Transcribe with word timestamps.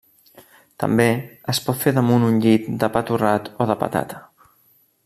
També 0.83 1.05
es 1.53 1.59
pot 1.67 1.77
fer 1.83 1.93
damunt 1.99 2.27
un 2.31 2.41
llit 2.47 2.67
de 2.85 2.91
pa 2.97 3.07
torrat 3.11 3.53
o 3.67 3.71
de 3.75 3.79
patata. 3.85 4.27